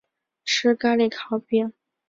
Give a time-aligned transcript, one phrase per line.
[0.45, 1.73] 吃咖哩烤饼